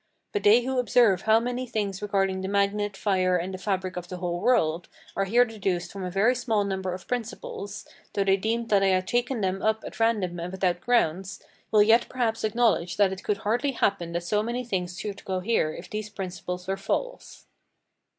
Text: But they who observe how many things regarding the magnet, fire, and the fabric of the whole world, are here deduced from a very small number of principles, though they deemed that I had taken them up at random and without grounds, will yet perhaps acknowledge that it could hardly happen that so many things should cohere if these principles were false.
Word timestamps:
But 0.31 0.41
they 0.41 0.63
who 0.63 0.79
observe 0.79 1.21
how 1.21 1.39
many 1.39 1.67
things 1.67 2.01
regarding 2.01 2.41
the 2.41 2.47
magnet, 2.47 2.97
fire, 2.97 3.37
and 3.37 3.53
the 3.53 3.59
fabric 3.59 3.95
of 3.97 4.07
the 4.07 4.17
whole 4.17 4.39
world, 4.41 4.89
are 5.15 5.25
here 5.25 5.45
deduced 5.45 5.91
from 5.91 6.03
a 6.03 6.09
very 6.09 6.33
small 6.33 6.63
number 6.63 6.91
of 6.95 7.07
principles, 7.07 7.85
though 8.13 8.23
they 8.23 8.35
deemed 8.37 8.69
that 8.69 8.81
I 8.81 8.87
had 8.87 9.07
taken 9.07 9.41
them 9.41 9.61
up 9.61 9.83
at 9.85 9.99
random 9.99 10.39
and 10.39 10.51
without 10.51 10.81
grounds, 10.81 11.39
will 11.69 11.83
yet 11.83 12.07
perhaps 12.09 12.43
acknowledge 12.43 12.97
that 12.97 13.13
it 13.13 13.23
could 13.23 13.37
hardly 13.45 13.73
happen 13.73 14.11
that 14.13 14.21
so 14.23 14.41
many 14.41 14.63
things 14.65 14.99
should 14.99 15.23
cohere 15.23 15.71
if 15.71 15.87
these 15.87 16.09
principles 16.09 16.65
were 16.67 16.77
false. 16.77 17.45